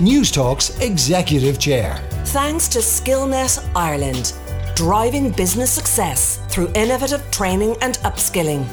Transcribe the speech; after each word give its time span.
Newstalk's 0.00 0.80
Executive 0.80 1.58
Chair. 1.58 2.02
Thanks 2.28 2.68
to 2.68 2.78
Skillnet 2.78 3.62
Ireland, 3.76 4.32
driving 4.74 5.30
business 5.30 5.70
success 5.70 6.40
through 6.48 6.72
innovative 6.74 7.22
training 7.30 7.76
and 7.82 7.96
upskilling. 7.96 8.66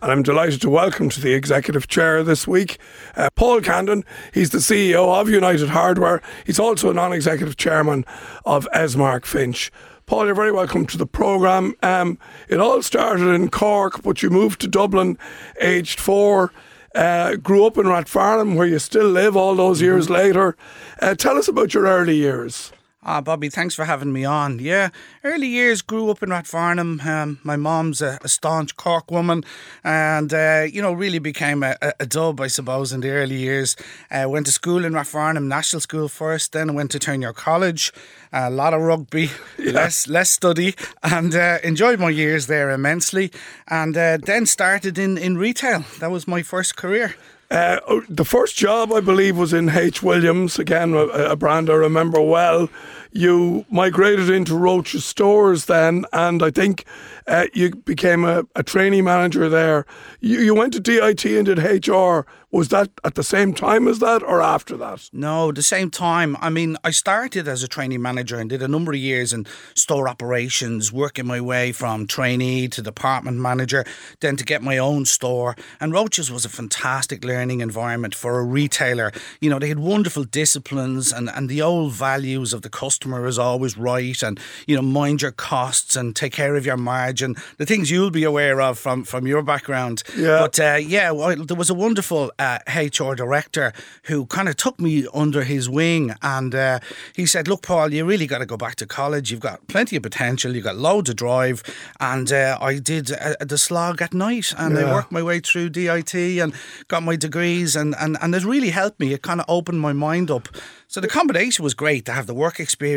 And 0.00 0.12
I'm 0.12 0.22
delighted 0.22 0.60
to 0.60 0.70
welcome 0.70 1.08
to 1.08 1.20
the 1.20 1.34
executive 1.34 1.88
chair 1.88 2.22
this 2.22 2.46
week 2.46 2.78
uh, 3.16 3.30
Paul 3.34 3.60
Candon. 3.60 4.04
He's 4.32 4.50
the 4.50 4.58
CEO 4.58 5.12
of 5.20 5.28
United 5.28 5.70
Hardware. 5.70 6.22
He's 6.46 6.60
also 6.60 6.90
a 6.90 6.94
non 6.94 7.12
executive 7.12 7.56
chairman 7.56 8.04
of 8.44 8.68
Esmark 8.72 9.26
Finch. 9.26 9.72
Paul, 10.06 10.26
you're 10.26 10.36
very 10.36 10.52
welcome 10.52 10.86
to 10.86 10.96
the 10.96 11.06
programme. 11.06 11.74
Um, 11.82 12.16
it 12.48 12.60
all 12.60 12.80
started 12.80 13.26
in 13.26 13.48
Cork, 13.48 14.04
but 14.04 14.22
you 14.22 14.30
moved 14.30 14.60
to 14.60 14.68
Dublin 14.68 15.18
aged 15.60 15.98
four. 15.98 16.52
Uh, 16.94 17.36
grew 17.36 17.64
up 17.64 17.78
in 17.78 17.86
Rathfarnham, 17.86 18.54
where 18.54 18.66
you 18.66 18.78
still 18.78 19.08
live 19.08 19.36
all 19.36 19.54
those 19.54 19.80
years 19.80 20.04
mm-hmm. 20.04 20.14
later. 20.14 20.56
Uh, 21.00 21.14
tell 21.14 21.38
us 21.38 21.48
about 21.48 21.74
your 21.74 21.84
early 21.84 22.16
years. 22.16 22.72
Ah, 23.04 23.20
Bobby, 23.20 23.48
thanks 23.48 23.74
for 23.74 23.84
having 23.84 24.12
me 24.12 24.24
on. 24.24 24.60
Yeah, 24.60 24.90
early 25.24 25.48
years 25.48 25.82
grew 25.82 26.08
up 26.10 26.22
in 26.22 26.28
Rathfarnham. 26.28 27.04
Um, 27.04 27.40
my 27.42 27.56
mom's 27.56 28.00
a, 28.00 28.20
a, 28.22 28.28
staunch 28.28 28.76
Cork 28.76 29.10
woman, 29.10 29.42
and 29.82 30.32
uh, 30.32 30.66
you 30.70 30.80
know 30.80 30.92
really 30.92 31.18
became 31.18 31.64
a, 31.64 31.76
a, 31.98 32.06
dub, 32.06 32.40
I 32.40 32.46
suppose, 32.46 32.92
in 32.92 33.00
the 33.00 33.10
early 33.10 33.34
years. 33.34 33.74
Uh, 34.08 34.26
went 34.28 34.46
to 34.46 34.52
school 34.52 34.84
in 34.84 34.92
Rathfarnham 34.92 35.48
National 35.48 35.80
School 35.80 36.08
first, 36.08 36.52
then 36.52 36.74
went 36.74 36.92
to 36.92 37.00
Terenure 37.00 37.34
College. 37.34 37.92
A 38.32 38.50
lot 38.50 38.72
of 38.72 38.80
rugby, 38.80 39.30
yeah. 39.58 39.72
less 39.72 40.06
less 40.06 40.30
study, 40.30 40.76
and 41.02 41.34
uh, 41.34 41.58
enjoyed 41.64 41.98
my 41.98 42.10
years 42.10 42.46
there 42.46 42.70
immensely. 42.70 43.32
And 43.66 43.96
uh, 43.96 44.18
then 44.18 44.46
started 44.46 44.96
in 44.96 45.18
in 45.18 45.36
retail. 45.36 45.84
That 45.98 46.12
was 46.12 46.28
my 46.28 46.42
first 46.42 46.76
career. 46.76 47.16
Uh, 47.52 47.80
oh, 47.86 48.02
the 48.08 48.24
first 48.24 48.56
job, 48.56 48.90
I 48.94 49.00
believe, 49.00 49.36
was 49.36 49.52
in 49.52 49.68
H. 49.68 50.02
Williams, 50.02 50.58
again, 50.58 50.94
a, 50.94 51.06
a 51.06 51.36
brand 51.36 51.68
I 51.68 51.74
remember 51.74 52.18
well. 52.18 52.70
You 53.12 53.66
migrated 53.70 54.30
into 54.30 54.56
Roche's 54.56 55.04
stores 55.04 55.66
then, 55.66 56.06
and 56.12 56.42
I 56.42 56.50
think 56.50 56.86
uh, 57.26 57.46
you 57.52 57.70
became 57.70 58.24
a, 58.24 58.44
a 58.56 58.62
trainee 58.62 59.02
manager 59.02 59.48
there. 59.48 59.86
You, 60.20 60.40
you 60.40 60.54
went 60.54 60.72
to 60.72 60.80
DIT 60.80 61.24
and 61.24 61.46
did 61.46 61.86
HR. 61.86 62.20
Was 62.50 62.68
that 62.68 62.90
at 63.02 63.14
the 63.14 63.22
same 63.22 63.54
time 63.54 63.88
as 63.88 63.98
that 64.00 64.22
or 64.22 64.42
after 64.42 64.76
that? 64.76 65.08
No, 65.10 65.52
the 65.52 65.62
same 65.62 65.90
time. 65.90 66.36
I 66.38 66.50
mean, 66.50 66.76
I 66.84 66.90
started 66.90 67.48
as 67.48 67.62
a 67.62 67.68
trainee 67.68 67.96
manager 67.96 68.38
and 68.38 68.50
did 68.50 68.62
a 68.62 68.68
number 68.68 68.92
of 68.92 68.98
years 68.98 69.32
in 69.32 69.46
store 69.74 70.06
operations, 70.06 70.92
working 70.92 71.26
my 71.26 71.40
way 71.40 71.72
from 71.72 72.06
trainee 72.06 72.68
to 72.68 72.82
department 72.82 73.38
manager, 73.38 73.86
then 74.20 74.36
to 74.36 74.44
get 74.44 74.62
my 74.62 74.76
own 74.76 75.06
store. 75.06 75.56
And 75.80 75.94
Roche's 75.94 76.30
was 76.30 76.44
a 76.44 76.50
fantastic 76.50 77.24
learning 77.24 77.62
environment 77.62 78.14
for 78.14 78.38
a 78.38 78.44
retailer. 78.44 79.12
You 79.40 79.48
know, 79.48 79.58
they 79.58 79.68
had 79.68 79.78
wonderful 79.78 80.24
disciplines 80.24 81.10
and, 81.10 81.30
and 81.30 81.48
the 81.48 81.62
old 81.62 81.92
values 81.92 82.52
of 82.52 82.60
the 82.60 82.68
customer 82.68 83.01
is 83.26 83.38
always 83.38 83.76
right 83.76 84.22
and, 84.22 84.38
you 84.66 84.76
know, 84.76 84.82
mind 84.82 85.22
your 85.22 85.32
costs 85.32 85.96
and 85.96 86.14
take 86.14 86.32
care 86.32 86.56
of 86.56 86.66
your 86.66 86.76
margin 86.76 86.92
margin, 87.02 87.36
the 87.58 87.66
things 87.66 87.90
you'll 87.90 88.10
be 88.10 88.24
aware 88.24 88.60
of 88.60 88.78
from, 88.78 89.04
from 89.04 89.26
your 89.26 89.42
background. 89.42 90.02
Yeah. 90.16 90.38
But 90.40 90.60
uh, 90.60 90.78
yeah, 90.80 91.10
well, 91.10 91.36
there 91.36 91.56
was 91.56 91.70
a 91.70 91.74
wonderful 91.74 92.32
uh, 92.38 92.58
HR 92.68 93.14
director 93.14 93.72
who 94.04 94.26
kind 94.26 94.48
of 94.48 94.56
took 94.56 94.80
me 94.80 95.06
under 95.12 95.42
his 95.42 95.68
wing 95.68 96.14
and 96.22 96.54
uh, 96.54 96.78
he 97.14 97.26
said, 97.26 97.48
Look, 97.48 97.62
Paul, 97.62 97.92
you 97.92 98.04
really 98.04 98.26
got 98.26 98.38
to 98.38 98.46
go 98.46 98.56
back 98.56 98.76
to 98.76 98.86
college. 98.86 99.30
You've 99.30 99.40
got 99.40 99.66
plenty 99.66 99.96
of 99.96 100.02
potential, 100.02 100.54
you've 100.54 100.64
got 100.64 100.76
loads 100.76 101.10
of 101.10 101.16
drive. 101.16 101.62
And 102.00 102.32
uh, 102.32 102.58
I 102.60 102.78
did 102.78 103.12
uh, 103.12 103.34
the 103.40 103.58
slog 103.58 104.00
at 104.00 104.14
night 104.14 104.52
and 104.56 104.76
yeah. 104.76 104.84
I 104.84 104.92
worked 104.92 105.12
my 105.12 105.22
way 105.22 105.40
through 105.40 105.70
DIT 105.70 106.14
and 106.14 106.54
got 106.88 107.02
my 107.02 107.16
degrees, 107.16 107.76
and, 107.76 107.94
and, 107.98 108.16
and 108.22 108.34
it 108.34 108.44
really 108.44 108.70
helped 108.70 109.00
me. 109.00 109.12
It 109.12 109.22
kind 109.22 109.40
of 109.40 109.46
opened 109.48 109.80
my 109.80 109.92
mind 109.92 110.30
up 110.30 110.48
so 110.92 111.00
the 111.00 111.08
combination 111.08 111.62
was 111.64 111.72
great 111.72 112.04
to 112.04 112.12
have 112.12 112.26
the 112.26 112.34
work 112.34 112.60
experience 112.60 112.91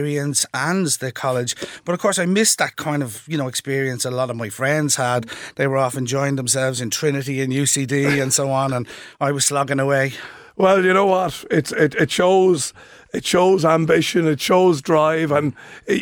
and 0.53 0.87
the 0.87 1.11
college. 1.11 1.55
But 1.83 1.93
of 1.93 1.99
course, 1.99 2.19
I 2.19 2.25
missed 2.25 2.57
that 2.59 2.75
kind 2.75 3.03
of 3.03 3.23
you 3.27 3.37
know 3.37 3.47
experience 3.47 4.05
a 4.05 4.11
lot 4.11 4.29
of 4.29 4.35
my 4.35 4.49
friends 4.49 4.95
had. 4.95 5.27
They 5.55 5.67
were 5.67 5.77
off 5.77 5.95
enjoying 5.95 6.35
themselves 6.35 6.81
in 6.81 6.89
Trinity 6.89 7.41
and 7.41 7.51
UCD 7.51 8.21
and 8.21 8.33
so 8.33 8.51
on, 8.51 8.73
and 8.73 8.87
I 9.19 9.31
was 9.31 9.45
slogging 9.45 9.79
away. 9.79 10.13
Well, 10.57 10.85
you 10.85 10.93
know 10.93 11.05
what? 11.05 11.43
It's 11.51 11.71
it, 11.71 11.95
it 11.95 12.11
shows 12.11 12.73
it 13.15 13.25
shows 13.25 13.63
ambition, 13.63 14.27
it 14.27 14.41
shows 14.41 14.81
drive, 14.81 15.31
and 15.31 15.53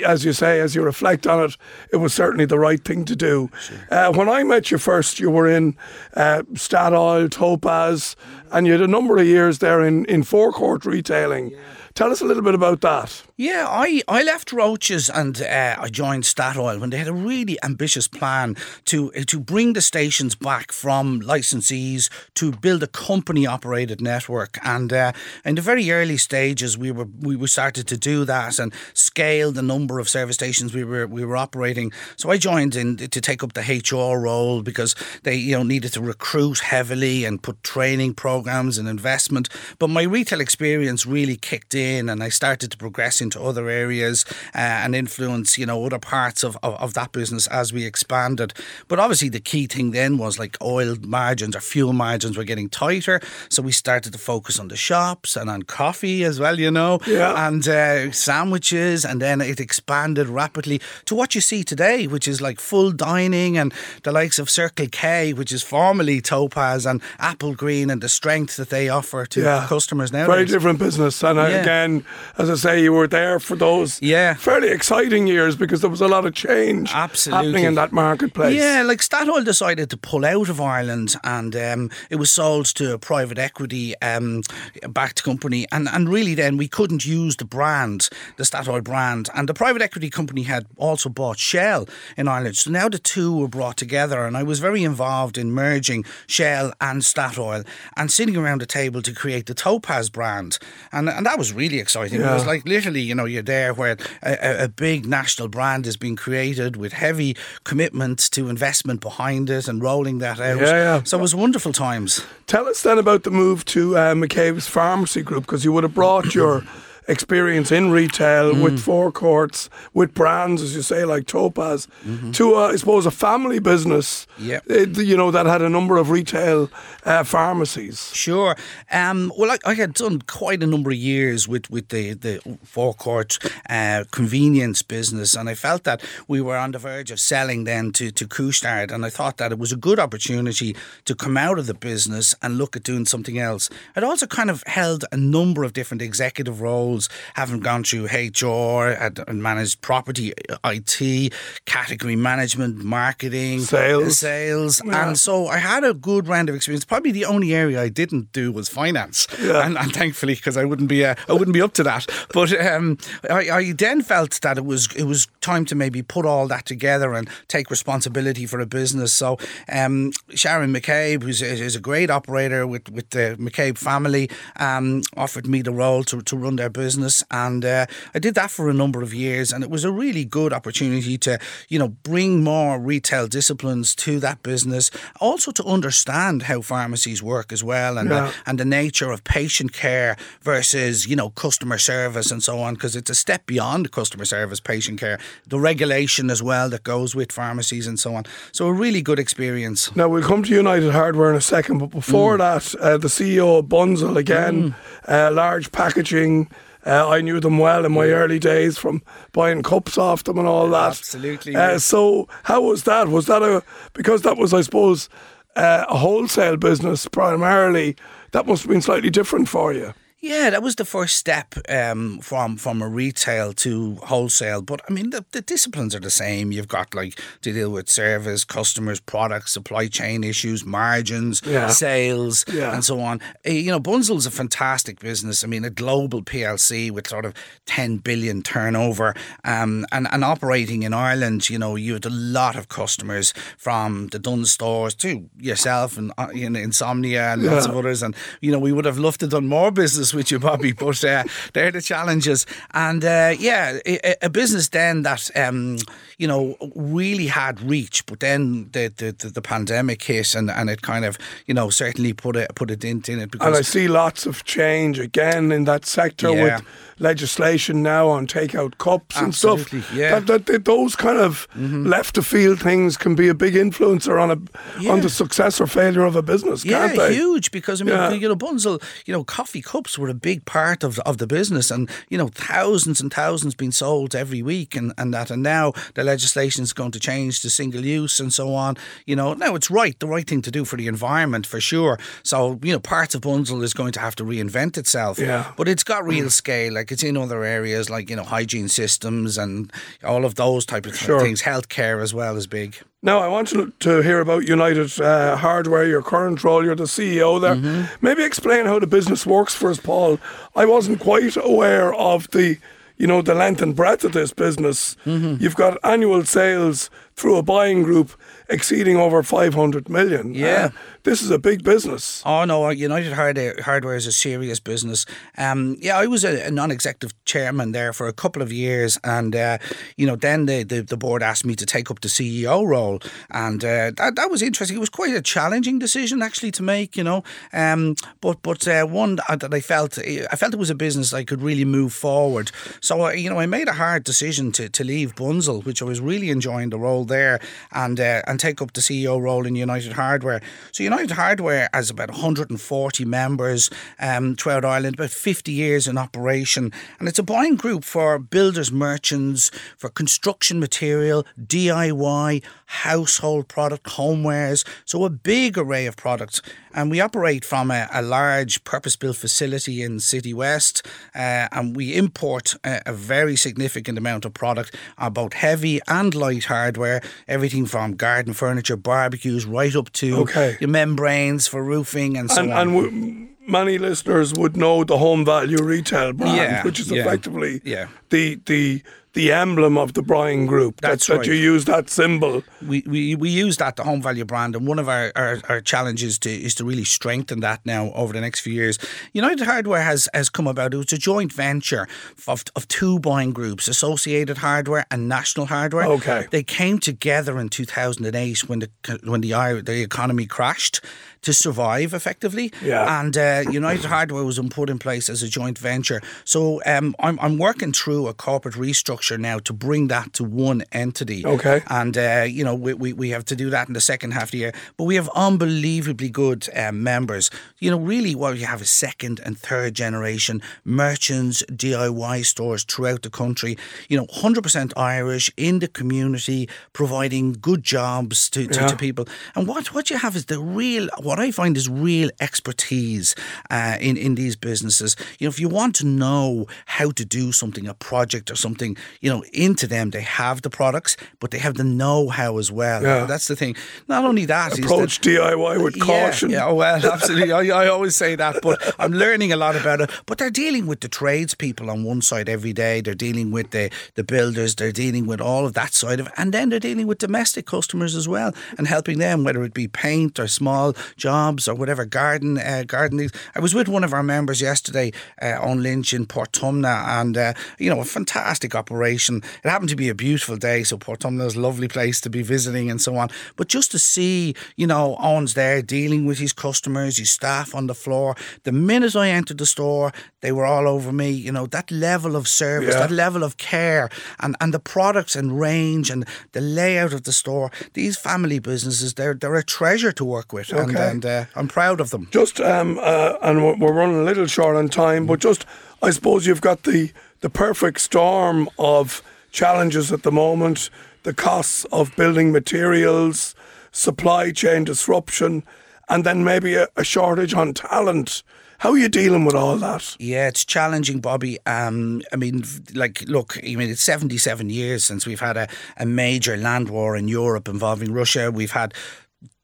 as 0.06 0.26
you 0.26 0.34
say, 0.34 0.60
as 0.60 0.76
you 0.76 0.82
reflect 0.82 1.28
on 1.28 1.44
it, 1.44 1.58
it 1.92 1.98
was 1.98 2.14
certainly 2.14 2.46
the 2.46 2.60
right 2.60 2.84
thing 2.84 3.06
to 3.06 3.16
do. 3.16 3.50
Sure. 3.62 3.78
Uh, 3.92 4.12
when 4.12 4.30
I 4.30 4.44
met 4.44 4.72
you 4.72 4.78
first, 4.78 5.20
you 5.20 5.30
were 5.30 5.48
in 5.48 5.78
uh, 6.16 6.42
Statoil, 6.54 7.30
Topaz, 7.30 8.16
and 8.52 8.66
you 8.66 8.74
had 8.74 8.82
a 8.82 8.88
number 8.88 9.18
of 9.18 9.26
years 9.26 9.60
there 9.60 9.82
in 9.82 10.06
in 10.06 10.24
forecourt 10.24 10.86
retailing. 10.86 11.52
Yeah. 11.52 11.58
Tell 11.96 12.12
us 12.12 12.22
a 12.22 12.26
little 12.26 12.42
bit 12.42 12.56
about 12.56 12.82
that. 12.82 13.22
Yeah, 13.38 13.68
I, 13.70 14.02
I 14.08 14.24
left 14.24 14.52
Roche's 14.52 15.12
and 15.12 15.40
uh, 15.40 15.76
I 15.78 15.90
joined 15.90 16.24
Statoil 16.24 16.80
when 16.80 16.90
they 16.90 16.98
had 16.98 17.08
a 17.08 17.14
really 17.14 17.60
ambitious 17.64 18.08
plan 18.08 18.56
to 18.86 19.14
uh, 19.14 19.24
to 19.28 19.40
bring 19.40 19.74
the 19.74 19.82
stations 19.82 20.34
back 20.34 20.72
from 20.72 21.22
licensees 21.22 22.10
to 22.34 22.52
build 22.52 22.82
a 22.82 22.88
company 22.88 23.46
operated 23.46 24.02
network. 24.02 24.58
And 24.64 24.92
uh, 24.92 25.12
in 25.46 25.54
the 25.54 25.62
very 25.62 25.92
early 25.92 26.18
stages, 26.18 26.80
we 26.80 26.92
were 26.92 27.03
we, 27.20 27.36
we 27.36 27.48
started 27.48 27.88
to 27.88 27.98
do 27.98 28.26
that 28.26 28.60
and 28.60 28.74
scale 28.94 29.52
the 29.52 29.62
number 29.62 30.00
of 30.00 30.10
service 30.10 30.36
stations 30.36 30.74
we 30.74 30.84
were 30.84 31.08
we 31.08 31.24
were 31.26 31.38
operating. 31.38 31.92
So 32.18 32.32
I 32.32 32.38
joined 32.38 32.76
in 32.76 32.98
to 32.98 33.22
take 33.22 33.44
up 33.44 33.54
the 33.54 33.62
HR 33.62 34.20
role 34.20 34.62
because 34.62 34.96
they 35.24 35.36
you 35.36 35.56
know 35.56 35.64
needed 35.64 35.94
to 35.94 36.02
recruit 36.02 36.60
heavily 36.60 37.26
and 37.26 37.42
put 37.42 37.64
training 37.64 38.14
programs 38.16 38.78
and 38.78 38.88
investment. 38.88 39.50
But 39.80 39.90
my 39.90 40.04
retail 40.04 40.42
experience 40.42 41.06
really 41.06 41.38
kicked 41.38 41.76
in 41.76 41.94
in 41.94 42.10
and 42.10 42.24
I 42.24 42.30
started 42.30 42.72
to 42.72 42.78
progress 42.78 43.22
into 43.22 43.42
other 43.42 43.70
areas 43.70 44.26
uh, 44.56 44.84
and 44.84 44.96
influence, 44.96 45.58
you 45.58 45.66
know, 45.66 45.86
other 45.86 46.00
parts 46.00 46.44
of, 46.44 46.58
of, 46.64 46.74
of, 46.76 46.94
that 46.94 47.12
business 47.12 47.48
as 47.48 47.74
we 47.74 47.86
expanded. 47.86 48.54
But 48.88 49.00
obviously, 49.00 49.30
the 49.30 49.40
key 49.40 49.68
thing 49.68 49.92
then 49.92 50.18
was 50.18 50.40
like 50.40 50.58
oil 50.62 50.96
margins 51.02 51.56
or 51.56 51.62
fuel 51.62 51.94
margins 51.94 52.38
were 52.38 52.50
getting 52.52 52.70
tighter. 52.70 53.20
So 53.50 53.62
we 53.62 53.72
started 53.72 54.14
to 54.14 54.20
focus 54.20 54.60
on 54.60 54.68
the 54.68 54.76
shops 54.76 55.36
and 55.36 55.50
on 55.50 55.64
coffee 55.64 56.24
as 56.24 56.40
well, 56.40 56.60
you 56.60 56.72
know, 56.72 56.83
yeah. 57.06 57.48
and 57.48 57.68
uh, 57.68 58.12
sandwiches. 58.12 59.06
And 59.06 59.22
then 59.22 59.42
it 59.42 59.60
expanded 59.60 60.28
rapidly 60.28 60.82
to 61.06 61.16
what 61.16 61.36
you 61.36 61.42
see 61.42 61.64
today, 61.64 62.08
which 62.08 62.28
is 62.28 62.42
like 62.42 62.60
full 62.60 62.92
dining 62.92 63.58
and 63.58 63.74
the 64.04 64.12
likes 64.12 64.40
of 64.40 64.50
Circle 64.50 64.88
K, 64.92 65.34
which 65.34 65.52
is 65.52 65.64
formerly 65.64 66.22
Topaz 66.22 66.86
and 66.86 67.02
Applegreen 67.20 67.92
and 67.92 68.02
the 68.02 68.10
strength 68.10 68.58
that 68.58 68.70
they 68.70 68.90
offer 68.90 69.26
to 69.26 69.42
yeah. 69.42 69.66
customers 69.68 70.12
now. 70.12 70.26
Very 70.26 70.46
different 70.46 70.80
business. 70.80 71.24
And 71.24 71.38
yeah. 71.38 71.62
again, 71.62 71.84
again, 71.84 72.06
as 72.38 72.50
I 72.50 72.56
say, 72.56 72.84
you 72.84 72.94
were 72.94 73.08
there 73.08 73.40
for 73.40 73.56
those 73.56 74.02
yeah. 74.02 74.34
fairly 74.36 74.70
exciting 74.70 75.28
years 75.28 75.56
because 75.56 75.82
there 75.82 75.90
was 75.90 76.02
a 76.02 76.08
lot 76.08 76.26
of 76.26 76.34
change 76.34 76.92
Absolutely. 76.94 77.48
happening 77.48 77.66
in 77.66 77.76
that 77.76 77.92
marketplace. 77.92 78.56
Yeah, 78.56 78.84
like 78.84 79.00
Statoil 79.00 79.44
decided 79.44 79.90
to 79.90 79.98
pull 79.98 80.26
out 80.26 80.50
of 80.50 80.60
Ireland 80.60 81.16
and 81.24 81.56
um, 81.56 81.90
it 82.10 82.18
was 82.18 82.32
sold 82.32 82.66
to 82.76 82.94
a 82.94 82.98
private 82.98 83.38
equity 83.38 83.96
um, 84.02 84.42
backed 84.90 85.24
company. 85.24 85.66
And, 85.72 85.88
and 85.90 86.10
really, 86.10 86.36
then 86.36 86.58
we 86.58 86.68
couldn't 86.74 87.06
use 87.06 87.36
the 87.36 87.46
brand, 87.46 88.10
the 88.36 88.44
Statoil 88.44 88.84
brand. 88.84 89.30
And 89.36 89.48
the 89.48 89.54
private 89.54 89.84
equity 89.84 90.10
company 90.10 90.42
had 90.42 90.66
also 90.76 91.08
bought 91.08 91.38
Shell 91.38 91.88
in 92.18 92.28
Ireland. 92.28 92.58
So 92.58 92.72
now 92.72 92.90
the 92.90 92.98
two 92.98 93.38
were 93.38 93.48
brought 93.48 93.78
together. 93.78 94.26
And 94.26 94.36
I 94.36 94.42
was 94.42 94.60
very 94.60 94.84
involved 94.84 95.38
in 95.38 95.52
merging 95.52 96.04
Shell 96.26 96.74
and 96.82 97.04
Statoil 97.04 97.66
and 97.96 98.12
sitting 98.12 98.36
around 98.36 98.60
the 98.60 98.66
table 98.66 99.04
to 99.04 99.14
create 99.14 99.46
the 99.46 99.54
Topaz 99.54 100.10
brand. 100.10 100.58
And, 100.92 101.08
and 101.08 101.28
that 101.28 101.38
was 101.38 101.54
really 101.54 101.80
exciting. 101.80 102.22
Yeah. 102.22 102.32
It 102.32 102.34
was 102.34 102.48
like 102.48 102.66
literally, 102.66 103.02
you 103.02 103.14
know, 103.14 103.26
you're 103.26 103.44
there 103.44 103.74
where 103.76 103.98
a, 104.24 104.64
a, 104.64 104.68
big 104.68 105.06
national 105.06 105.50
brand 105.50 105.86
is 105.86 105.96
being 105.96 106.16
created 106.16 106.76
with 106.76 106.94
heavy 106.94 107.38
commitment 107.64 108.18
to 108.32 108.50
investment 108.50 109.00
behind 109.00 109.52
it 109.52 109.68
and 109.68 109.84
rolling 109.84 110.18
that 110.18 110.40
out. 110.40 110.60
Yeah, 110.60 110.72
yeah. 110.72 111.04
So 111.04 111.20
it 111.20 111.22
was 111.22 111.36
wonderful 111.36 111.72
times. 111.72 112.26
Tell 112.48 112.68
us 112.68 112.82
then 112.82 112.98
about 112.98 113.24
the 113.24 113.32
move 113.32 113.64
to 113.66 113.96
uh, 113.96 114.14
McCabe's 114.16 114.68
Pharmacy 114.68 115.22
Group 115.22 115.46
because 115.46 115.64
you 115.64 115.72
would 115.72 115.84
have 115.84 115.94
brought 115.94 116.34
your 116.34 116.63
experience 117.08 117.72
in 117.72 117.92
retail 117.92 118.54
mm. 118.54 118.64
with 118.64 118.80
forecourts, 118.80 119.70
with 119.94 120.14
brands, 120.14 120.62
as 120.62 120.76
you 120.76 120.82
say, 120.82 121.06
like 121.06 121.26
Topaz, 121.28 121.88
mm-hmm. 122.06 122.32
to, 122.32 122.56
uh, 122.56 122.68
I 122.68 122.76
suppose, 122.76 123.06
a 123.06 123.12
family 123.12 123.60
business, 123.60 124.28
yep. 124.38 124.64
Uh, 124.70 124.86
you 125.02 125.18
know, 125.18 125.32
that 125.32 125.46
had 125.46 125.62
a 125.62 125.70
number 125.70 125.98
of 125.98 126.10
retail 126.10 126.70
uh, 127.06 127.24
pharmacies. 127.24 128.12
Sure. 128.14 128.56
Um, 128.92 129.32
well, 129.38 129.52
I, 129.52 129.58
I, 129.66 129.74
had 129.74 129.94
done 129.94 130.22
quite 130.22 130.64
a 130.64 130.68
number 130.68 130.92
of 130.92 130.98
years 130.98 131.48
with, 131.48 131.70
with 131.70 131.90
the, 131.90 132.14
the 132.14 132.58
forecourt 132.64 133.40
uh, 133.70 134.06
convenience 134.12 134.82
business, 134.82 135.36
and 135.36 135.50
I 135.50 135.56
felt 135.56 135.84
that 135.84 136.02
we 136.28 136.42
were 136.42 136.58
on 136.58 136.72
the 136.72 136.80
verge 136.80 137.12
of 137.12 137.20
selling 137.20 137.64
then 137.64 137.92
to, 137.94 138.12
to 138.12 138.28
Couche-Tard, 138.28 138.92
and 138.92 139.06
I 139.06 139.10
thought 139.10 139.38
that 139.38 139.52
it 139.52 139.60
was 139.60 139.72
a 139.72 139.78
good 139.78 140.00
opportunity 140.00 140.76
to 141.06 141.16
come 141.16 141.38
out 141.38 141.60
of 141.60 141.68
the 141.68 141.74
business 141.74 142.36
and 142.42 142.58
look 142.58 142.76
at 142.76 142.84
doing 142.84 143.06
something 143.06 143.38
else. 143.38 143.70
I'd 143.96 144.04
also 144.04 144.28
kind 144.28 144.50
of 144.50 144.64
held 144.68 145.06
a 145.12 145.18
number 145.18 145.64
of 145.64 145.74
different 145.74 146.02
executive 146.02 146.62
roles 146.62 146.93
roles, 146.94 147.10
having 147.36 147.60
gone 147.60 147.84
through 147.84 148.06
HR 148.08 148.88
and, 149.28 149.42
managed 149.44 149.82
property, 149.82 150.32
IT, 150.64 151.34
category 151.66 152.16
management, 152.16 152.78
marketing, 152.84 153.60
Sales. 153.62 154.20
sales, 154.20 154.82
Yeah. 154.86 155.08
and 155.08 155.18
so 155.20 155.48
I 155.48 155.58
had 155.58 155.84
a 155.84 155.94
good 155.94 156.28
round 156.28 156.50
of 156.50 156.56
experience. 156.56 156.86
Probably 156.86 157.12
the 157.12 157.26
only 157.26 157.54
area 157.54 157.82
I 157.82 157.90
didn't 157.90 158.32
do 158.32 158.52
was 158.52 158.70
finance, 158.70 159.28
Yeah. 159.42 159.66
and, 159.66 159.78
and 159.78 159.92
thankfully 159.94 160.36
because 160.36 160.58
I 160.58 160.66
wouldn't 160.66 160.90
be 160.90 161.04
uh, 161.06 161.16
I 161.28 161.34
wouldn't 161.34 161.54
be 161.54 161.62
up 161.62 161.74
to 161.74 161.84
that. 161.84 162.06
But 162.34 162.50
um, 162.60 162.98
I, 163.30 163.50
I 163.50 163.72
then 163.74 164.02
felt 164.02 164.40
that 164.42 164.58
it 164.58 164.66
was 164.66 164.88
it 164.96 165.04
was 165.06 165.28
time 165.42 165.66
to 165.66 165.76
maybe 165.76 166.02
put 166.02 166.26
all 166.26 166.48
that 166.48 166.66
together 166.66 167.14
and 167.14 167.28
take 167.48 167.70
responsibility 167.72 168.46
for 168.46 168.60
a 168.60 168.66
business. 168.66 169.14
So 169.14 169.38
um, 169.72 170.12
Sharon 170.36 170.74
McCabe, 170.74 171.24
who's 171.24 171.42
is, 171.42 171.60
is 171.62 171.76
a 171.76 171.80
great 171.82 172.10
operator 172.10 172.66
with 172.68 172.90
with 172.92 173.10
the 173.10 173.36
McCabe 173.40 173.78
family, 173.78 174.30
um, 174.60 175.02
offered 175.18 175.48
me 175.48 175.62
the 175.62 175.72
role 175.72 176.04
to, 176.04 176.22
to 176.22 176.38
run 176.38 176.56
their 176.56 176.70
business, 176.70 176.83
and 177.32 177.64
uh, 177.66 177.86
I 178.16 178.20
did 178.20 178.36
that 178.36 178.52
for 178.52 178.70
a 178.70 178.74
number 178.74 179.02
of 179.02 179.14
years, 179.14 179.54
and 179.54 179.64
it 179.64 179.70
was 179.70 179.84
a 179.86 179.92
really 179.92 180.26
good 180.26 180.52
opportunity 180.54 181.18
to 181.20 181.40
you 181.70 181.80
know 181.80 181.90
bring 182.04 182.44
more 182.44 182.80
retail 182.80 183.28
disciplines 183.28 183.96
to 183.96 184.20
that 184.20 184.44
business, 184.44 184.92
also 185.20 185.52
to 185.52 185.64
understand 185.64 186.44
how 186.44 186.62
pharmacies 186.62 187.22
work 187.24 187.52
as 187.54 187.64
well, 187.64 187.98
and 187.98 188.10
Yeah. 188.10 188.26
the, 188.28 188.34
and 188.50 188.60
the 188.60 188.66
nature 188.66 189.12
of 189.12 189.24
patient 189.24 189.72
care 189.74 190.16
versus 190.42 191.08
you 191.08 191.16
know 191.16 191.30
customer 191.30 191.78
service 191.78 192.32
and 192.32 192.44
so 192.44 192.60
on, 192.60 192.74
because 192.74 192.96
it's 192.96 193.10
a 193.10 193.16
step 193.16 193.46
beyond 193.46 193.92
customer 193.92 194.26
service, 194.26 194.60
patient 194.60 195.00
care, 195.00 195.18
the 195.48 195.60
regulation 195.60 196.30
as 196.30 196.42
well 196.44 196.70
that 196.70 196.84
goes 196.84 197.16
with 197.16 197.32
pharmacies 197.32 197.88
and 197.88 198.00
so 198.00 198.16
on. 198.16 198.24
So 198.52 198.68
a 198.68 198.74
really 198.74 199.02
good 199.02 199.20
experience. 199.20 199.96
Now 199.96 200.10
we'll 200.10 200.24
come 200.24 200.44
to 200.44 200.52
United 200.54 200.92
Hardware 200.92 201.30
in 201.30 201.36
a 201.38 201.42
second, 201.42 201.78
but 201.80 201.90
Mm. 201.90 202.00
before 202.02 202.38
that, 202.38 202.76
uh, 202.76 202.98
the 202.98 203.10
CEO 203.10 203.60
of 203.60 203.66
Bunzl 203.66 204.16
again, 204.18 204.76
uh, 205.08 205.30
large 205.32 205.72
packaging. 205.72 206.50
Uh, 206.86 207.08
I 207.08 207.22
knew 207.22 207.40
them 207.40 207.58
well 207.60 207.86
in 207.86 207.94
my 207.94 208.08
early 208.08 208.40
days 208.40 208.78
from 208.78 209.02
buying 209.32 209.64
cups 209.64 209.98
off 209.98 210.24
them 210.26 210.38
and 210.38 210.48
all 210.48 210.68
that. 210.70 210.98
Absolutely, 210.98 211.56
Uh, 211.56 211.80
so 211.80 212.28
how 212.44 212.62
was 212.62 212.84
that? 212.84 213.08
Was 213.08 213.26
that 213.28 213.42
a 213.42 213.64
because 213.94 214.22
that 214.24 214.38
was 214.38 214.54
I 214.54 214.62
suppose 214.62 215.08
uh, 215.56 215.86
a 215.88 215.98
wholesale 215.98 216.58
business 216.58 217.08
primarily? 217.08 217.96
That 218.32 218.48
must 218.48 218.64
have 218.64 218.70
been 218.70 218.82
slightly 218.82 219.10
different 219.10 219.48
for 219.48 219.72
you. 219.74 219.94
Yeah, 220.26 220.52
that 220.52 220.64
was 220.64 220.76
the 220.76 220.86
first 220.86 221.18
step 221.18 221.54
um, 221.68 222.20
from 222.20 222.56
from 222.56 222.82
a 222.82 222.88
retail 222.88 223.52
to 223.56 223.96
wholesale. 224.04 224.62
But 224.62 224.80
I 224.90 224.94
mean, 224.94 225.10
the, 225.10 225.26
the 225.34 225.42
disciplines 225.42 225.94
are 225.94 226.00
the 226.00 226.10
same. 226.10 226.54
You've 226.54 226.70
got 226.70 226.96
like 226.96 227.20
to 227.42 227.52
deal 227.52 227.70
with 227.72 227.90
service, 227.90 228.46
customers, 228.46 229.02
products, 229.02 229.52
supply 229.52 229.88
chain 229.90 230.24
issues, 230.24 230.64
margins, 230.64 231.42
Yeah. 231.46 231.68
sales, 231.68 232.46
Yeah. 232.48 232.74
and 232.74 232.86
so 232.86 233.02
on. 233.02 233.20
Uh, 233.46 233.52
you 233.52 233.70
know, 233.70 233.82
Bunzl's 233.82 234.26
a 234.26 234.32
fantastic 234.32 235.00
business. 235.02 235.44
I 235.44 235.48
mean, 235.48 235.66
a 235.66 235.70
global 235.70 236.24
PLC 236.24 236.90
with 236.90 237.10
sort 237.10 237.26
of 237.26 237.34
10 237.66 237.98
billion 237.98 238.42
turnover 238.44 239.14
um, 239.44 239.86
and, 239.92 240.08
and 240.10 240.24
operating 240.24 240.84
in 240.84 240.94
Ireland. 240.94 241.50
You 241.50 241.60
know, 241.60 241.76
you 241.76 241.94
had 241.96 242.06
a 242.06 242.10
lot 242.10 242.56
of 242.56 242.70
customers 242.70 243.34
from 243.58 244.08
the 244.14 244.20
Dunnes 244.20 244.54
stores 244.54 244.96
to 244.96 245.30
yourself 245.38 245.98
and 245.98 246.14
uh, 246.18 246.30
you 246.34 246.50
know, 246.50 246.62
Insomnia 246.62 247.34
and 247.34 247.44
lots 247.44 247.66
of 247.66 247.76
others. 247.76 248.02
And, 248.02 248.16
you 248.40 248.54
know, 248.54 248.60
we 248.60 248.72
would 248.72 248.86
have 248.86 248.98
loved 248.98 249.20
to 249.20 249.26
have 249.26 249.32
done 249.32 249.48
more 249.48 249.70
business 249.70 250.13
with 250.14 250.32
you, 250.32 250.40
Bobby, 250.40 250.72
but 250.86 251.04
uh, 251.04 251.24
they're 251.54 251.72
the 251.72 251.82
challenges. 251.82 252.46
And 252.72 253.04
uh, 253.04 253.34
yeah, 253.38 253.80
a, 253.86 254.16
a 254.24 254.30
business 254.30 254.70
then 254.70 255.04
that, 255.04 255.30
um, 255.36 255.78
you 256.18 256.28
know, 256.28 256.56
really 256.76 257.28
had 257.28 257.62
reach, 257.62 258.06
but 258.06 258.20
then 258.20 258.70
the, 258.72 258.94
the, 258.96 259.30
the, 259.30 259.42
pandemic 259.42 260.02
hit 260.02 260.36
and, 260.36 260.50
and 260.50 260.70
it 260.70 260.82
kind 260.82 261.04
of, 261.06 261.18
you 261.48 261.54
know, 261.54 261.70
certainly 261.70 262.14
put 262.14 262.36
a, 262.36 262.48
put 262.56 262.72
a 262.72 262.76
dent 262.76 263.10
in 263.10 263.20
it 263.20 263.32
because. 263.32 263.48
And 263.48 263.56
I 263.56 263.62
see 263.62 263.88
lots 263.88 264.26
of 264.26 264.44
change 264.44 265.00
again 265.00 265.52
in 265.52 265.66
that 265.66 265.86
sector 265.86 266.30
Yeah. 266.30 266.58
with 266.58 266.66
legislation 267.00 267.84
now 267.84 268.08
on 268.08 268.28
takeout 268.28 268.78
cups 268.78 269.18
and 269.18 269.34
stuff. 269.36 269.72
Yeah. 269.74 270.20
Mm-hmm. 270.20 270.26
That, 270.26 270.46
that, 270.46 270.66
those 270.66 270.96
kind 270.96 271.18
of 271.18 271.48
left 271.56 272.16
to 272.16 272.22
field 272.24 272.60
things 272.62 272.98
can 272.98 273.16
be 273.16 273.28
a 273.28 273.34
big 273.34 273.56
influencer 273.56 274.22
on 274.22 274.32
a 274.32 274.90
on 274.90 275.02
the 275.02 275.10
success 275.10 275.60
or 275.60 275.68
failure 275.68 276.04
of 276.06 276.16
a 276.16 276.22
business, 276.22 276.64
Yeah, 276.64 276.88
can't 276.88 276.98
they? 276.98 277.14
huge 277.16 277.52
because 277.52 277.82
I 277.82 277.86
mean, 277.86 277.94
Yeah. 277.96 278.12
you 278.12 278.30
know, 278.30 278.36
Bunzl, 278.36 278.82
you 279.06 279.14
know, 279.14 279.24
coffee 279.24 279.62
cups 279.62 279.98
were 280.04 280.10
a 280.10 280.14
big 280.30 280.46
part 280.46 280.84
of 280.84 281.00
of 281.00 281.18
the 281.18 281.28
business, 281.28 281.72
and 281.72 281.90
you 282.10 282.18
know, 282.18 282.28
thousands 282.28 283.02
and 283.02 283.12
thousands 283.14 283.56
being 283.56 283.72
sold 283.72 284.14
every 284.16 284.42
week, 284.44 284.76
and, 284.76 284.94
and 284.98 285.14
that, 285.14 285.32
and 285.32 285.42
now 285.42 285.74
the 285.96 286.04
legislation 286.04 286.64
is 286.64 286.74
going 286.74 286.92
to 286.92 287.00
change 287.00 287.42
to 287.42 287.50
single 287.50 287.84
use 287.86 288.20
and 288.20 288.32
so 288.34 288.54
on. 288.54 288.76
You 289.06 289.16
know, 289.16 289.34
now 289.34 289.56
it's 289.56 289.72
right, 289.72 289.98
the 290.00 290.08
right 290.08 290.28
thing 290.28 290.42
to 290.44 290.52
do 290.52 290.66
for 290.66 290.78
the 290.78 290.88
environment 290.88 291.48
for 291.48 291.60
sure. 291.62 291.98
So 292.24 292.60
you 292.62 292.74
know, 292.74 292.80
parts 292.80 293.16
of 293.16 293.22
Bunzl 293.22 293.64
is 293.64 293.74
going 293.74 293.94
to 293.94 294.00
have 294.00 294.16
to 294.16 294.24
reinvent 294.24 294.78
itself. 294.78 295.18
Yeah. 295.20 295.52
but 295.58 295.68
it's 295.68 295.84
got 295.84 296.06
real 296.06 296.30
scale, 296.30 296.74
like 296.74 296.92
it's 296.92 297.04
in 297.04 297.18
other 297.18 297.44
areas 297.44 297.90
like 297.90 298.10
you 298.10 298.16
know 298.18 298.24
hygiene 298.24 298.68
systems 298.70 299.38
and 299.38 299.72
all 300.04 300.26
of 300.26 300.36
those 300.36 300.66
type 300.66 300.86
of 300.86 300.96
Sure. 300.98 301.20
things. 301.22 301.42
Healthcare 301.42 302.02
as 302.04 302.14
well 302.14 302.36
is 302.38 302.48
big. 302.48 302.76
Now, 303.06 303.20
I 303.20 303.28
want 303.28 303.50
to, 303.50 303.74
to 303.82 304.02
hear 304.02 304.22
about 304.22 304.48
United 304.48 305.00
uh, 305.02 305.36
Hardware, 305.36 305.86
your 305.86 306.02
current 306.02 306.42
role. 306.42 306.64
You're 306.64 306.74
the 306.74 306.86
CEO 306.86 307.40
there. 307.40 307.56
Mm-hmm. 307.56 307.96
Maybe 308.06 308.24
explain 308.24 308.66
how 308.66 308.80
the 308.80 308.88
business 308.88 309.26
works 309.26 309.54
for 309.54 309.70
us, 309.70 309.80
Paul. 309.80 310.20
I 310.56 310.66
wasn't 310.66 311.02
quite 311.02 311.36
aware 311.36 311.94
of 311.94 312.32
the, 312.32 312.58
you 312.98 313.06
know, 313.06 313.22
the 313.22 313.36
length 313.36 313.62
and 313.62 313.76
breadth 313.76 314.06
of 314.06 314.14
this 314.14 314.32
business. 314.32 314.96
Mm-hmm. 315.06 315.44
You've 315.44 315.58
got 315.58 315.78
annual 315.84 316.24
sales 316.24 316.90
through 317.16 317.38
a 317.38 317.44
buying 317.44 317.84
group 317.84 318.12
exceeding 318.50 318.98
over 318.98 319.24
500 319.24 319.90
million. 319.90 320.34
Yeah. 320.34 320.70
Uh, 320.74 320.78
this 321.04 321.22
is 321.22 321.32
a 321.32 321.40
big 321.40 321.64
business. 321.64 322.24
Oh 322.26 322.46
no, 322.46 322.70
United 322.70 323.14
Hardware, 323.14 323.56
Hardware 323.62 323.96
is 323.96 324.08
a 324.08 324.12
serious 324.12 324.60
business. 324.60 325.06
Um, 325.38 325.76
yeah, 325.82 325.98
I 325.98 326.08
was 326.08 326.24
a, 326.24 326.48
a 326.48 326.52
non-executive 326.52 327.14
chairman 327.26 327.74
there 327.74 327.92
for 327.92 328.08
a 328.08 328.14
couple 328.14 328.42
of 328.42 328.54
years, 328.54 328.98
and 329.04 329.36
uh, 329.36 329.58
you 329.98 330.08
know, 330.08 330.16
then 330.16 330.46
the, 330.46 330.64
the 330.64 330.82
the 330.82 330.96
board 330.96 331.22
asked 331.22 331.46
me 331.46 331.56
to 331.56 331.66
take 331.66 331.92
up 331.92 332.00
the 332.00 332.08
CEO 332.08 332.66
role, 332.66 333.00
and 333.32 333.64
uh, 333.66 333.92
that 333.98 334.16
that 334.16 334.32
was 334.32 334.42
interesting. 334.42 334.78
It 334.78 334.80
was 334.80 334.90
quite 334.90 335.14
a 335.14 335.22
challenging 335.22 335.78
decision 335.78 336.22
actually 336.22 336.52
to 336.52 336.64
make, 336.64 336.96
you 336.96 337.04
know, 337.04 337.24
um, 337.52 337.96
but 338.22 338.42
but 338.42 338.66
uh, 338.68 338.86
one 338.86 339.16
that 339.16 339.42
that 339.42 339.54
I 339.54 339.60
felt 339.60 340.00
I 340.00 340.36
felt 340.38 340.54
it 340.54 340.60
was 340.60 340.70
a 340.70 340.76
business 340.76 341.14
I 341.14 341.26
could 341.26 341.42
really 341.42 341.66
move 341.66 341.92
forward. 341.92 342.52
So 342.80 343.08
uh, 343.08 343.12
you 343.12 343.30
know, 343.30 343.40
I 343.40 343.46
made 343.46 343.68
a 343.68 343.74
hard 343.74 344.06
decision 344.06 344.54
to 344.54 344.70
to 344.70 344.84
leave 344.86 345.16
Bunzl, 345.16 345.66
which 345.66 345.82
I 345.82 345.86
was 345.86 346.00
really 346.00 346.30
enjoying 346.30 346.70
the 346.70 346.80
role 346.80 347.03
there, 347.06 347.40
and 347.72 348.00
uh, 348.00 348.22
and 348.28 348.40
take 348.40 348.62
up 348.62 348.74
the 348.74 348.82
CEO 348.82 349.20
role 349.22 349.46
in 349.46 349.56
United 349.56 349.94
Hardware. 349.94 350.42
So 350.72 350.84
United 350.84 351.12
Hardware 351.12 351.70
has 351.74 351.90
about 351.90 352.10
140 352.10 353.06
members 353.06 353.70
um, 354.00 354.36
throughout 354.36 354.66
Ireland, 354.66 354.96
about 354.96 355.10
50 355.10 355.52
years 355.52 355.88
in 355.88 355.98
operation, 355.98 356.72
and 357.00 357.08
it's 357.08 357.20
a 357.20 357.24
buying 357.24 357.56
group 357.56 357.84
for 357.84 358.20
builders, 358.20 358.72
merchants, 358.72 359.52
for 359.78 359.90
construction 359.90 360.60
material, 360.60 361.26
DIY, 361.40 362.44
household 362.74 363.48
product, 363.48 363.84
homewares. 363.86 364.66
So 364.86 365.06
a 365.06 365.10
big 365.10 365.58
array 365.58 365.86
of 365.86 365.96
products, 365.96 366.42
and 366.74 366.90
we 366.92 367.00
operate 367.00 367.46
from 367.46 367.70
a, 367.72 367.88
a 367.94 368.02
large 368.02 368.64
purpose-built 368.64 369.16
facility 369.18 369.84
in 369.84 369.98
Citywest, 369.98 370.86
uh, 371.16 371.48
and 371.52 371.76
we 371.76 371.94
import 371.96 372.56
a, 372.64 372.82
a 372.88 372.94
very 372.94 373.36
significant 373.36 373.98
amount 373.98 374.26
of 374.26 374.34
product, 374.34 374.76
uh, 374.98 375.10
both 375.10 375.34
heavy 375.34 375.80
and 375.88 376.16
light 376.16 376.46
hardware, 376.46 377.02
everything 377.28 377.66
from 377.66 377.96
garden 377.96 378.34
furniture, 378.34 378.76
barbecues, 378.78 379.46
right 379.46 379.76
up 379.76 379.92
to 379.94 380.16
Okay. 380.24 380.58
your 380.60 380.70
membranes 380.70 381.48
for 381.48 381.64
roofing 381.64 382.18
and 382.18 382.32
so 382.32 382.42
and 382.42 382.52
on. 382.54 382.68
and 382.68 383.30
many 383.48 383.78
listeners 383.78 384.34
would 384.34 384.56
know 384.58 384.84
the 384.84 384.98
home 384.98 385.24
value 385.26 385.62
retail 385.62 386.14
brand, 386.14 386.36
Yeah, 386.38 386.64
which 386.64 386.80
is 386.80 386.90
yeah, 386.90 387.02
effectively 387.02 387.62
yeah. 387.64 387.88
the 388.10 388.40
the 388.46 388.82
the 389.14 389.32
emblem 389.32 389.78
of 389.78 389.94
the 389.94 390.02
buying 390.02 390.46
group. 390.48 390.82
That's 390.82 391.08
that, 391.08 391.14
right. 391.14 391.22
that 391.26 391.28
you 391.28 391.34
use 391.54 391.66
that 391.66 391.90
symbol. 391.90 392.44
we, 392.66 392.84
we, 392.88 393.16
we 393.16 393.30
use 393.30 393.58
that 393.58 393.76
the 393.76 393.84
home 393.84 394.02
value 394.02 394.26
brand 394.26 394.56
and 394.56 394.68
one 394.68 394.80
of 394.80 394.90
our, 394.90 395.12
our, 395.16 395.40
our 395.50 395.62
challenges 395.62 396.18
to 396.20 396.30
is 396.30 396.56
to 396.56 396.66
really 396.66 396.84
strengthen 396.84 397.40
that 397.42 397.60
now 397.66 397.92
over 397.94 398.12
the 398.14 398.22
next 398.22 398.40
few 398.42 398.54
years 398.54 398.78
United 399.14 399.46
Hardware 399.46 399.82
has 399.84 400.10
has 400.14 400.30
come 400.30 400.48
about 400.48 400.74
it 400.74 400.78
was 400.78 400.92
a 400.94 400.98
joint 400.98 401.32
venture 401.34 401.88
of, 402.28 402.44
of 402.56 402.68
two 402.68 403.00
buying 403.00 403.34
groups 403.34 403.68
Associated 403.68 404.38
Hardware 404.40 404.86
and 404.90 405.08
National 405.08 405.46
Hardware 405.46 405.86
Okay. 405.86 406.26
they 406.32 406.44
came 406.44 406.80
together 406.80 407.40
in 407.40 407.50
2008 407.50 408.50
when 408.50 408.60
the 408.60 408.70
when 409.04 409.22
the 409.22 409.62
the 409.64 409.82
economy 409.84 410.26
crashed 410.26 410.82
to 411.22 411.34
survive 411.34 411.94
effectively 411.94 412.52
Yeah. 412.62 413.00
and 413.00 413.16
uh, 413.18 413.44
United 413.52 413.86
Hardware 413.86 414.24
was 414.24 414.40
put 414.50 414.70
in 414.70 414.80
place 414.80 415.08
as 415.10 415.22
a 415.24 415.28
joint 415.28 415.58
venture 415.60 416.02
so 416.24 416.62
um, 416.66 416.96
I'm, 417.00 417.20
I'm 417.22 417.38
working 417.38 417.74
through 417.74 418.08
a 418.08 418.14
corporate 418.14 418.56
restructure 418.56 419.03
structure 419.04 419.22
now 419.22 419.40
to 419.40 419.54
bring 419.54 419.88
that 419.90 420.14
to 420.14 420.24
one 420.24 420.64
entity. 420.72 421.26
Okay. 421.26 421.62
And, 421.68 421.98
uh, 421.98 422.26
you 422.28 422.44
know, 422.44 422.56
we, 422.56 422.74
we, 422.74 422.94
we 422.94 423.10
have 423.10 423.26
to 423.26 423.36
do 423.36 423.50
that 423.50 423.68
in 423.68 423.74
the 423.74 423.82
second 423.82 424.12
half 424.12 424.24
of 424.24 424.32
the 424.32 424.38
year. 424.38 424.54
But 424.78 424.86
we 424.86 424.96
have 424.96 425.10
unbelievably 425.16 426.10
good 426.10 426.48
um, 426.56 426.84
members. 426.84 427.30
You 427.60 427.72
know, 427.72 427.80
really 427.80 428.16
what 428.16 428.38
you 428.38 428.46
have 428.46 428.62
is 428.62 428.70
second 428.70 429.20
and 429.26 429.38
third 429.38 429.74
generation 429.74 430.42
merchants, 430.64 431.44
DIY 431.52 432.26
stores 432.26 432.64
throughout 432.64 433.02
the 433.02 433.10
country. 433.10 433.58
You 433.90 433.98
know, 433.98 434.06
100% 434.08 434.74
Irish 434.78 435.32
in 435.38 435.60
the 435.60 435.68
community, 435.68 436.50
providing 436.74 437.34
good 437.34 437.64
jobs 437.64 438.30
to, 438.30 438.48
to, 438.48 438.60
Yeah. 438.60 438.68
to 438.68 438.76
people. 438.76 439.06
And 439.36 439.48
what, 439.48 439.74
what 439.74 439.90
you 439.90 439.98
have 439.98 440.16
is 440.16 440.26
the 440.26 440.40
real, 440.40 440.88
what 441.02 441.20
I 441.20 441.32
find 441.32 441.58
is 441.58 441.68
real 441.70 442.10
expertise 442.20 443.16
uh, 443.50 443.78
in, 443.82 443.98
in 443.98 444.16
these 444.16 444.36
businesses. 444.38 444.96
You 445.20 445.28
know, 445.28 445.30
if 445.30 445.40
you 445.40 445.50
want 445.50 445.76
to 445.76 445.86
know 445.86 446.48
how 446.66 446.92
to 446.92 447.06
do 447.06 447.32
something, 447.32 447.68
a 447.68 447.74
project 447.74 448.32
or 448.32 448.36
something, 448.36 448.78
you 449.02 449.10
know, 449.10 449.24
into 449.34 449.68
them, 449.68 449.90
they 449.92 450.02
have 450.02 450.42
the 450.42 450.50
products, 450.50 450.98
but 451.20 451.32
they 451.32 451.38
have 451.40 451.56
the 451.56 451.64
know 451.64 452.10
how 452.10 452.38
as 452.38 452.52
well. 452.52 452.82
Yeah. 452.84 453.06
That's 453.06 453.28
the 453.28 453.36
thing. 453.36 453.56
Not 453.88 454.04
only 454.06 454.26
that, 454.26 454.54
is 454.54 454.60
that- 454.60 454.66
Approach 454.66 455.02
DIY 455.02 455.64
with 455.64 455.80
caution. 455.80 456.30
yeah, 456.30 456.48
yeah, 456.48 456.52
well, 456.52 456.86
absolutely. 456.94 457.32
I, 457.32 457.64
I 457.64 457.68
always 457.68 457.96
say 457.96 458.16
that, 458.16 458.42
but 458.42 458.76
I'm 458.80 458.92
learning 458.94 459.32
a 459.32 459.38
lot 459.38 459.56
about 459.56 459.82
it. 459.82 459.90
But 460.06 460.18
they're 460.18 460.30
dealing 460.32 460.68
with 460.68 460.82
the 460.82 460.88
tradespeople 460.88 461.70
on 461.70 461.84
one 461.84 462.02
side 462.02 462.30
every 462.30 462.54
day. 462.54 462.82
They're 462.82 462.94
dealing 462.96 463.32
with 463.32 463.52
the, 463.52 463.72
the 463.96 464.04
builders. 464.04 464.56
They're 464.56 464.72
dealing 464.72 465.06
with 465.08 465.22
all 465.22 465.46
of 465.46 465.54
that 465.54 465.74
side 465.74 466.00
of 466.00 466.08
it. 466.08 466.14
And 466.18 466.34
then 466.34 466.50
they're 466.50 466.60
dealing 466.60 466.88
with 466.88 466.98
domestic 467.00 467.46
customers 467.46 467.96
as 467.96 468.08
well 468.08 468.34
and 468.58 468.68
helping 468.68 469.00
them, 469.00 469.24
whether 469.24 469.44
it 469.44 469.54
be 469.54 469.68
paint 469.68 470.20
or 470.20 470.28
small 470.28 470.74
jobs 470.98 471.48
or 471.48 471.56
whatever, 471.56 471.86
garden, 471.86 472.38
uh, 472.38 472.64
gardening. 472.68 473.10
I 473.36 473.40
was 473.40 473.54
with 473.54 473.68
one 473.68 473.84
of 473.84 473.94
our 473.94 474.04
members 474.04 474.42
yesterday 474.42 474.92
uh, 475.22 475.38
on 475.42 475.62
Lynch 475.64 475.94
in 475.94 476.06
Portumna 476.06 477.00
and, 477.00 477.18
uh, 477.18 477.34
you 477.58 477.70
know, 477.70 477.80
a 477.80 477.86
fantastic 477.86 478.56
operation. 478.56 478.83
It 478.88 479.50
happened 479.50 479.70
to 479.70 479.76
be 479.76 479.90
a 479.90 479.96
beautiful 479.96 480.38
day, 480.38 480.64
so 480.64 480.78
Portumna 480.78 481.26
is 481.26 481.36
a 481.36 481.40
lovely 481.42 481.68
place 481.68 482.02
to 482.02 482.10
be 482.10 482.22
visiting 482.22 482.70
and 482.70 482.82
so 482.82 482.96
on. 482.98 483.10
But 483.36 483.48
just 483.48 483.72
to 483.72 483.80
see, 483.80 484.36
you 484.56 484.68
know, 484.68 484.96
Owen's 485.00 485.34
there 485.34 485.62
dealing 485.62 486.06
with 486.06 486.20
his 486.20 486.34
customers, 486.34 486.98
his 486.98 487.10
staff 487.10 487.56
on 487.56 487.68
the 487.68 487.76
floor. 487.76 488.16
The 488.44 488.52
minute 488.52 488.96
I 488.96 489.10
entered 489.10 489.38
the 489.38 489.46
store, 489.46 489.92
they 490.22 490.32
were 490.32 490.46
all 490.46 490.68
over 490.68 490.92
me. 490.92 491.10
You 491.12 491.32
know, 491.32 491.48
that 491.48 491.72
level 491.72 492.16
of 492.16 492.28
service, 492.28 492.74
Yeah. 492.74 492.82
that 492.82 492.92
level 492.92 493.24
of 493.24 493.38
care, 493.38 493.90
and, 494.20 494.36
and 494.42 494.54
the 494.54 494.60
products 494.60 495.16
and 495.16 495.40
range 495.40 495.90
and 495.90 496.06
the 496.32 496.42
layout 496.42 496.94
of 496.94 497.04
the 497.04 497.12
store. 497.14 497.52
These 497.74 497.98
family 497.98 498.40
businesses, 498.40 498.94
they're 498.94 499.14
they're 499.14 499.36
a 499.36 499.44
treasure 499.44 499.92
to 499.94 500.06
work 500.06 500.34
with, 500.34 500.52
and, 500.52 500.72
Okay. 500.72 500.90
and 500.90 501.06
uh, 501.06 501.26
I'm 501.36 501.48
proud 501.48 501.80
of 501.82 501.90
them. 501.90 502.08
Just 502.12 502.40
um, 502.40 502.80
uh, 502.82 503.14
and 503.22 503.44
we're 503.60 503.74
running 503.74 504.00
a 504.00 504.04
little 504.04 504.28
short 504.28 504.56
on 504.56 504.70
time, 504.70 505.06
but 505.06 505.20
just 505.20 505.46
I 505.82 505.92
suppose 505.92 506.26
you've 506.26 506.42
got 506.42 506.64
the 506.64 506.92
the 507.24 507.30
perfect 507.30 507.80
storm 507.80 508.50
of 508.60 509.02
challenges 509.32 509.94
at 509.94 510.04
the 510.04 510.12
moment: 510.12 510.70
the 511.04 511.14
costs 511.14 511.66
of 511.72 511.96
building 511.96 512.34
materials, 512.34 513.34
supply 513.72 514.32
chain 514.32 514.66
disruption, 514.66 515.44
and 515.88 516.04
then 516.04 516.26
maybe 516.26 516.56
a, 516.56 516.68
a 516.76 516.84
shortage 516.84 517.34
on 517.34 517.54
talent. 517.54 518.24
How 518.60 518.72
are 518.72 518.78
you 518.78 518.90
dealing 518.90 519.24
with 519.24 519.36
all 519.36 519.58
that? 519.58 519.96
Yeah, 520.00 520.28
it's 520.28 520.44
challenging, 520.44 521.00
Bobby. 521.00 521.38
Um, 521.46 522.02
I 522.12 522.18
mean, 522.18 522.44
like, 522.74 523.02
look, 523.08 523.38
I 523.38 523.56
mean, 523.56 523.70
it's 523.70 523.82
77 523.82 524.50
years 524.50 524.84
since 524.84 525.06
we've 525.06 525.20
had 525.20 525.38
a, 525.38 525.48
a 525.78 525.86
major 525.86 526.36
land 526.38 526.70
war 526.70 526.96
in 526.96 527.08
Europe 527.08 527.48
involving 527.48 527.94
Russia. 527.94 528.32
We've 528.32 528.52
had 528.52 528.74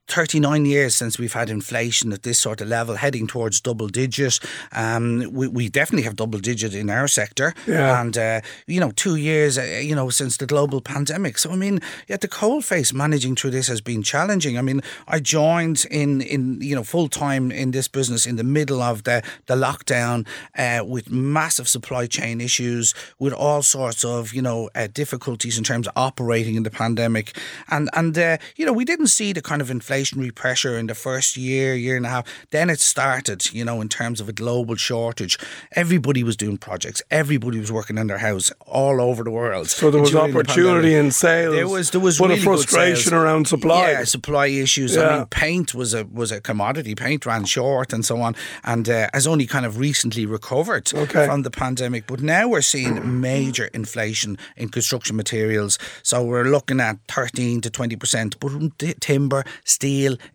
39 0.10 0.66
years 0.66 0.96
since 0.96 1.20
we've 1.20 1.34
had 1.34 1.50
inflation 1.50 2.12
at 2.12 2.24
this 2.24 2.40
sort 2.40 2.62
of 2.62 2.68
level, 2.68 2.96
heading 2.96 3.28
towards 3.28 3.62
double 3.62 3.88
digit. 3.88 4.40
Um, 4.72 5.30
we, 5.32 5.48
we 5.48 5.70
definitely 5.70 6.04
have 6.04 6.16
double 6.16 6.40
digit 6.40 6.74
in 6.74 6.90
our 6.90 7.08
sector. 7.08 7.54
Yeah. 7.68 8.02
And, 8.02 8.18
uh, 8.18 8.42
you 8.66 8.80
know, 8.80 8.92
two 8.92 9.16
years, 9.16 9.58
uh, 9.58 9.82
you 9.82 9.96
know, 9.96 10.10
since 10.10 10.38
the 10.38 10.48
global 10.48 10.82
pandemic. 10.82 11.38
So, 11.38 11.52
I 11.52 11.56
mean, 11.56 11.80
yeah, 12.08 12.18
the 12.18 12.28
coalface 12.28 12.92
managing 12.92 13.36
through 13.36 13.52
this 13.52 13.68
has 13.68 13.82
been 13.82 14.02
challenging. 14.02 14.58
I 14.58 14.62
mean, 14.62 14.82
I 15.08 15.20
joined 15.20 15.86
in, 15.92 16.22
in 16.22 16.60
you 16.62 16.76
know, 16.76 16.84
full 16.84 17.08
time 17.08 17.52
in 17.52 17.72
this 17.72 17.88
business 17.88 18.26
in 18.26 18.36
the 18.36 18.44
middle 18.44 18.82
of 18.82 19.04
the, 19.04 19.22
the 19.46 19.56
lockdown 19.56 20.28
uh, 20.58 20.84
with 20.84 21.12
massive 21.12 21.68
supply 21.68 22.08
chain 22.08 22.42
issues, 22.42 22.96
with 23.20 23.34
all 23.34 23.62
sorts 23.62 24.04
of, 24.04 24.34
you 24.34 24.42
know, 24.42 24.70
uh, 24.74 24.88
difficulties 24.92 25.58
in 25.58 25.64
terms 25.64 25.88
of 25.88 25.94
operating 25.96 26.56
in 26.56 26.64
the 26.64 26.72
pandemic. 26.72 27.38
And, 27.70 27.90
and 27.94 28.18
uh, 28.18 28.38
you 28.56 28.66
know, 28.66 28.74
we 28.74 28.86
didn't 28.86 29.08
see 29.08 29.34
the 29.34 29.42
kind 29.42 29.62
of 29.62 29.70
inflationary 30.00 30.34
pressure 30.34 30.78
in 30.78 30.88
the 30.88 30.96
first 30.96 31.38
year, 31.38 31.76
year 31.76 31.98
and 31.98 32.06
a 32.06 32.10
half. 32.10 32.26
Then 32.52 32.70
it 32.70 32.80
started, 32.80 33.54
you 33.54 33.64
know, 33.66 33.82
in 33.82 33.90
terms 33.90 34.22
of 34.22 34.30
a 34.30 34.34
global 34.34 34.76
shortage. 34.76 35.38
Everybody 35.74 36.24
was 36.24 36.36
doing 36.38 36.58
projects. 36.58 37.02
Everybody 37.12 37.60
was 37.60 37.72
working 37.72 37.98
in 37.98 38.08
their 38.08 38.18
house 38.20 38.52
all 38.66 39.02
over 39.02 39.24
the 39.24 39.32
world. 39.32 39.70
So 39.70 39.92
there 39.92 40.02
was 40.02 40.12
the 40.12 40.22
opportunity 40.22 40.90
pandemic. 40.90 41.06
in 41.06 41.12
sales, 41.12 41.56
There 41.56 41.68
was 41.68 41.92
there 41.92 42.02
was 42.02 42.20
a 42.20 42.24
really 42.24 42.36
good 42.36 42.44
frustration 42.44 43.14
around 43.14 43.48
supply. 43.48 43.92
Yeah, 43.92 44.04
supply 44.04 44.48
issues. 44.48 44.98
I 44.98 45.18
mean, 45.18 45.26
paint 45.28 45.74
was 45.74 45.94
a 45.94 46.06
was 46.06 46.32
a 46.32 46.42
commodity. 46.42 46.96
Paint 46.96 47.26
ran 47.26 47.46
short 47.46 47.94
and 47.94 48.06
so 48.06 48.22
on, 48.22 48.36
and 48.64 48.90
uh, 48.90 49.08
has 49.14 49.28
only 49.28 49.46
kind 49.46 49.66
of 49.66 49.78
recently 49.78 50.26
recovered 50.26 50.92
Okay. 50.94 51.26
from 51.26 51.44
the 51.44 51.52
pandemic. 51.52 52.08
But 52.08 52.22
now 52.22 52.48
we're 52.48 52.62
seeing 52.62 53.22
major 53.22 53.66
inflation 53.74 54.38
in 54.58 54.70
construction 54.70 55.16
materials. 55.16 55.78
So 56.04 56.24
we're 56.24 56.46
looking 56.50 56.80
at 56.80 56.98
thirteen 57.08 57.62
to 57.62 57.70
twenty 57.70 57.96
percent. 57.96 58.40
But 58.40 58.52
timber, 59.00 59.44
steel, 59.64 59.89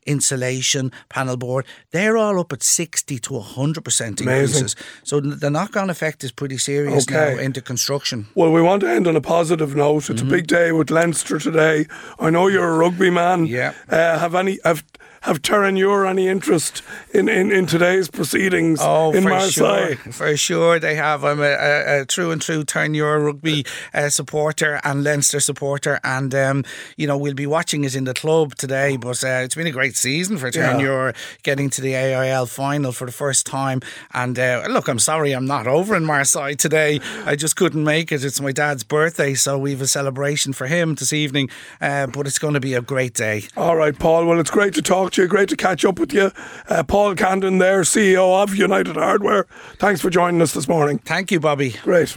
insulation, 0.07 0.91
panel 1.09 1.37
board, 1.37 1.65
they're 1.91 2.17
all 2.17 2.39
up 2.41 2.53
at 2.53 2.63
sixty 2.63 3.19
to 3.21 3.41
hundred 3.41 3.85
percent 3.85 4.21
Amazing. 4.21 4.65
increases. 4.65 4.77
So 5.03 5.21
the 5.21 5.51
knock 5.51 5.77
on 5.77 5.91
effect 5.91 6.25
is 6.25 6.33
pretty 6.33 6.59
serious 6.59 7.05
Okay. 7.05 7.35
now 7.37 7.41
into 7.43 7.61
construction. 7.61 8.27
Well, 8.35 8.53
we 8.53 8.63
want 8.63 8.81
to 8.83 8.89
end 8.89 9.07
on 9.07 9.17
a 9.17 9.21
positive 9.21 9.75
note. 9.77 10.11
It's 10.11 10.23
a 10.23 10.25
big 10.37 10.47
day 10.47 10.73
with 10.73 10.91
Leinster 10.91 11.39
today. 11.39 11.87
I 12.19 12.31
know 12.31 12.49
you're 12.49 12.69
a 12.75 12.79
rugby 12.79 13.11
man. 13.11 13.47
Yeah. 13.47 13.73
Uh, 13.89 14.19
have 14.19 14.35
any 14.35 14.59
have 14.65 14.83
have 15.25 15.41
Terenure 15.41 16.07
any 16.07 16.29
interest 16.29 16.83
in, 17.15 17.31
in, 17.31 17.51
in 17.51 17.65
today's 17.65 18.09
proceedings 18.09 18.79
Oh, 18.83 19.11
in 19.13 19.23
for 19.23 19.31
Marseille? 19.31 19.95
sure, 19.95 20.13
for 20.13 20.37
sure 20.37 20.79
they 20.79 20.97
have. 20.97 21.25
I'm 21.25 21.41
a, 21.41 21.45
a, 21.45 22.01
a 22.03 22.05
true 22.05 22.31
and 22.31 22.43
true 22.43 22.63
Turn 22.63 22.95
rugby 22.95 23.65
uh, 23.95 24.11
supporter 24.11 24.81
and 24.85 25.03
Leinster 25.03 25.41
supporter, 25.41 25.99
and 26.05 26.35
um, 26.35 26.65
you 26.99 27.07
know 27.07 27.17
we'll 27.17 27.33
be 27.33 27.47
watching 27.47 27.85
it 27.85 27.95
in 27.97 28.05
the 28.05 28.13
club 28.13 28.55
today. 28.57 28.99
But 28.99 29.25
uh, 29.25 29.41
it's 29.43 29.55
been 29.55 29.67
a 29.67 29.71
great 29.73 29.97
season 29.97 30.37
for 30.37 30.51
Turn 30.51 31.15
getting 31.43 31.71
to 31.71 31.81
the 31.81 31.95
AIL 31.95 32.45
final 32.45 32.93
for 32.93 33.07
the 33.07 33.13
first 33.13 33.47
time. 33.47 33.81
And 34.13 34.39
uh, 34.39 34.67
look, 34.69 34.89
I'm 34.89 34.99
sorry 34.99 35.33
I'm 35.33 35.47
not 35.47 35.67
over 35.67 35.97
in 35.97 36.05
Marseille 36.05 36.55
today. 36.55 37.01
I 37.25 37.35
just 37.35 37.57
couldn't 37.57 37.83
make 37.83 38.13
it. 38.13 38.23
It's 38.23 38.43
my 38.43 38.53
dad's 38.53 38.85
birthday, 38.85 39.33
so 39.33 39.57
we 39.59 39.71
have 39.71 39.81
a 39.81 39.87
celebration 39.87 40.53
for 40.53 40.67
him 40.67 40.97
this 40.97 41.15
evening. 41.15 41.49
Uh, 41.81 42.09
but 42.09 42.27
it's 42.27 42.39
going 42.39 42.55
to 42.55 42.61
be 42.61 42.75
a 42.75 42.83
great 42.83 43.15
day. 43.15 43.45
All 43.57 43.77
right, 43.77 43.99
Paul. 43.99 44.27
Well, 44.27 44.39
it's 44.39 44.51
great 44.51 44.75
to 44.75 44.83
talk 44.83 45.14
to 45.15 45.23
you. 45.23 45.29
Great 45.29 45.49
to 45.49 45.57
catch 45.57 45.85
up 45.85 45.99
with 45.99 46.13
you. 46.13 46.31
Uh, 46.69 46.83
Paul 46.83 47.15
Candon 47.15 47.59
there, 47.59 47.83
CEO 47.83 48.43
of 48.43 48.55
United 48.55 48.97
Hardware. 48.97 49.47
Thanks 49.79 50.01
for 50.01 50.11
joining 50.11 50.41
us 50.43 50.53
this 50.53 50.69
morning. 50.69 50.99
Thank 50.99 51.31
you, 51.31 51.41
Bobby. 51.41 51.77
Great. 51.83 52.17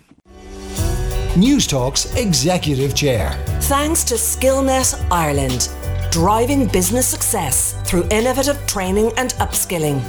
Newstalk's 1.36 2.16
Executive 2.16 2.96
Chair. 2.96 3.32
Thanks 3.62 4.04
to 4.06 4.16
Skillnet 4.16 5.00
Ireland, 5.12 5.70
driving 6.12 6.68
business 6.68 7.06
success 7.08 7.76
through 7.84 8.08
innovative 8.10 8.58
training 8.66 9.12
and 9.18 9.32
upskilling. 9.34 10.02